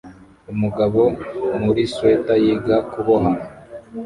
[0.53, 1.01] Umugabo
[1.63, 3.31] muri swater yiga kuboha